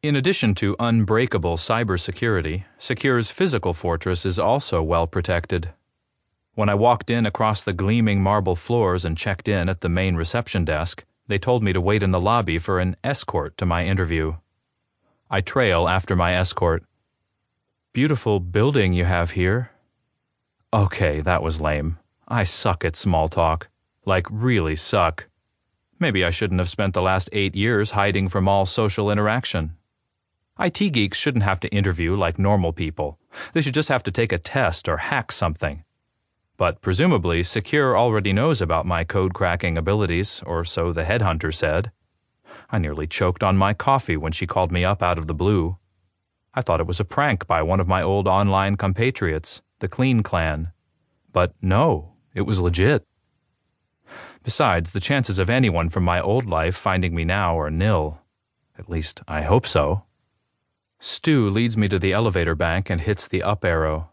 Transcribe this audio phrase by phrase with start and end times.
[0.00, 5.70] In addition to unbreakable cybersecurity, Secure's physical fortress is also well protected.
[6.54, 10.14] When I walked in across the gleaming marble floors and checked in at the main
[10.14, 13.86] reception desk, they told me to wait in the lobby for an escort to my
[13.86, 14.36] interview.
[15.28, 16.84] I trail after my escort.
[17.92, 19.72] Beautiful building you have here.
[20.72, 21.98] Okay, that was lame.
[22.28, 23.66] I suck at small talk.
[24.04, 25.26] Like, really suck.
[25.98, 29.74] Maybe I shouldn't have spent the last eight years hiding from all social interaction.
[30.60, 33.18] IT geeks shouldn't have to interview like normal people.
[33.52, 35.84] They should just have to take a test or hack something.
[36.56, 41.92] But presumably, Secure already knows about my code cracking abilities, or so the headhunter said.
[42.70, 45.78] I nearly choked on my coffee when she called me up out of the blue.
[46.54, 50.24] I thought it was a prank by one of my old online compatriots, the Clean
[50.24, 50.72] Clan.
[51.32, 53.06] But no, it was legit.
[54.42, 58.20] Besides, the chances of anyone from my old life finding me now are nil.
[58.76, 60.04] At least, I hope so.
[61.00, 64.10] Stu leads me to the elevator bank and hits the up arrow.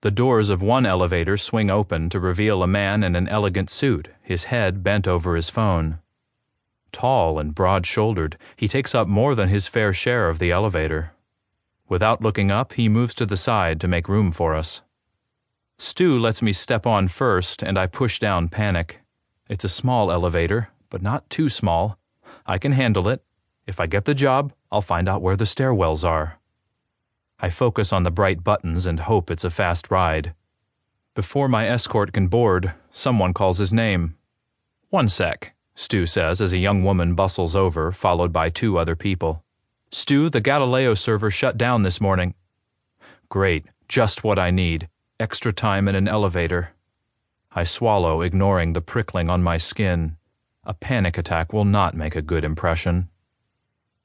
[0.00, 4.08] The doors of one elevator swing open to reveal a man in an elegant suit,
[4.22, 5.98] his head bent over his phone.
[6.92, 11.12] Tall and broad shouldered, he takes up more than his fair share of the elevator.
[11.88, 14.82] Without looking up, he moves to the side to make room for us.
[15.78, 19.00] Stu lets me step on first, and I push down Panic.
[19.48, 21.98] It's a small elevator, but not too small.
[22.46, 23.22] I can handle it.
[23.68, 26.40] If I get the job, I'll find out where the stairwells are.
[27.38, 30.32] I focus on the bright buttons and hope it's a fast ride.
[31.14, 34.16] Before my escort can board, someone calls his name.
[34.88, 39.44] One sec, Stu says as a young woman bustles over, followed by two other people.
[39.92, 42.32] Stu, the Galileo server shut down this morning.
[43.28, 44.88] Great, just what I need.
[45.20, 46.70] Extra time in an elevator.
[47.52, 50.16] I swallow, ignoring the prickling on my skin.
[50.64, 53.10] A panic attack will not make a good impression.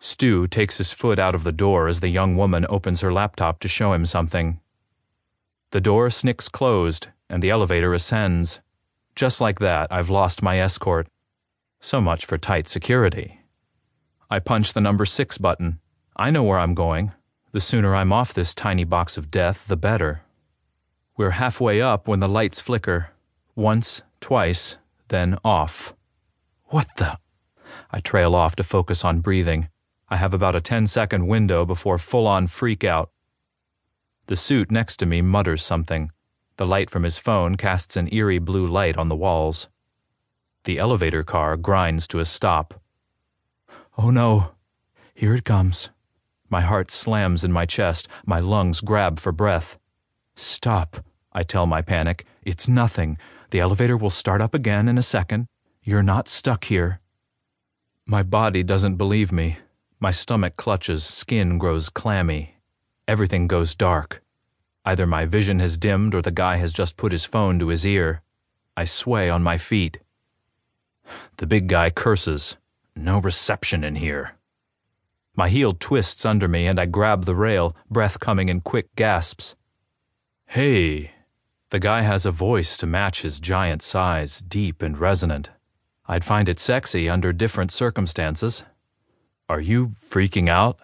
[0.00, 3.58] Stu takes his foot out of the door as the young woman opens her laptop
[3.60, 4.60] to show him something.
[5.70, 8.60] The door snicks closed, and the elevator ascends.
[9.14, 11.08] Just like that, I've lost my escort.
[11.80, 13.40] So much for tight security.
[14.30, 15.80] I punch the number six button.
[16.16, 17.12] I know where I'm going.
[17.52, 20.22] The sooner I'm off this tiny box of death, the better.
[21.16, 23.10] We're halfway up when the lights flicker.
[23.56, 24.78] Once, twice,
[25.08, 25.94] then off.
[26.66, 27.18] What the?
[27.90, 29.68] I trail off to focus on breathing.
[30.10, 33.10] I have about a 10 second window before full on freak out.
[34.26, 36.10] The suit next to me mutters something.
[36.56, 39.68] The light from his phone casts an eerie blue light on the walls.
[40.64, 42.80] The elevator car grinds to a stop.
[43.96, 44.52] Oh no,
[45.14, 45.90] here it comes.
[46.48, 49.78] My heart slams in my chest, my lungs grab for breath.
[50.34, 52.24] Stop, I tell my panic.
[52.42, 53.18] It's nothing.
[53.50, 55.46] The elevator will start up again in a second.
[55.82, 57.00] You're not stuck here.
[58.06, 59.58] My body doesn't believe me.
[60.00, 62.54] My stomach clutches, skin grows clammy.
[63.08, 64.22] Everything goes dark.
[64.84, 67.84] Either my vision has dimmed or the guy has just put his phone to his
[67.84, 68.22] ear.
[68.76, 69.98] I sway on my feet.
[71.38, 72.56] The big guy curses.
[72.94, 74.36] No reception in here.
[75.34, 79.56] My heel twists under me and I grab the rail, breath coming in quick gasps.
[80.46, 81.10] Hey!
[81.70, 85.50] The guy has a voice to match his giant size, deep and resonant.
[86.06, 88.64] I'd find it sexy under different circumstances,
[89.48, 90.78] are you freaking out?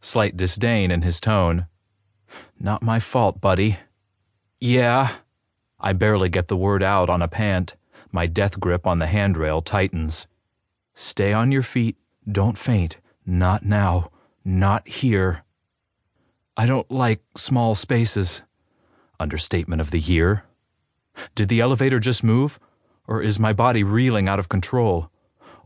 [0.00, 1.66] Slight disdain in his tone.
[2.58, 3.78] Not my fault, buddy.
[4.60, 5.16] Yeah.
[5.78, 7.76] I barely get the word out on a pant.
[8.12, 10.26] My death grip on the handrail tightens.
[10.94, 11.96] Stay on your feet.
[12.30, 12.98] Don't faint.
[13.24, 14.10] Not now.
[14.44, 15.44] Not here.
[16.56, 18.42] I don't like small spaces.
[19.18, 20.44] Understatement of the year.
[21.34, 22.58] Did the elevator just move?
[23.06, 25.10] Or is my body reeling out of control?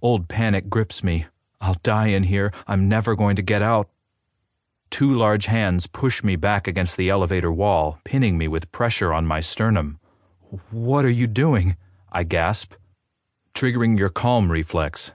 [0.02, 1.26] Old panic grips me.
[1.64, 2.52] I'll die in here.
[2.66, 3.88] I'm never going to get out.
[4.90, 9.26] Two large hands push me back against the elevator wall, pinning me with pressure on
[9.26, 9.98] my sternum.
[10.70, 11.78] What are you doing?
[12.12, 12.74] I gasp.
[13.54, 15.12] Triggering your calm reflex.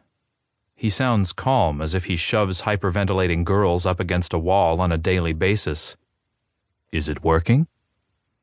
[0.76, 4.98] He sounds calm, as if he shoves hyperventilating girls up against a wall on a
[4.98, 5.98] daily basis.
[6.92, 7.68] Is it working?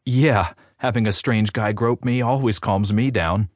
[0.05, 3.49] Yeah, having a strange guy grope me always calms me down.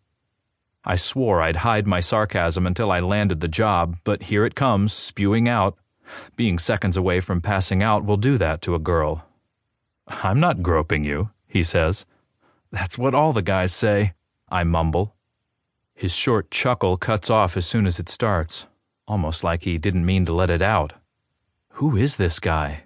[0.85, 4.93] I swore I'd hide my sarcasm until I landed the job, but here it comes,
[4.93, 5.77] spewing out.
[6.37, 9.27] Being seconds away from passing out will do that to a girl.
[10.09, 12.07] I'm not groping you, he says.
[12.73, 14.15] That's what all the guys say,
[14.49, 15.15] I mumble.
[15.95, 18.67] His short chuckle cuts off as soon as it starts,
[19.07, 20.95] almost like he didn't mean to let it out.
[21.75, 22.85] Who is this guy?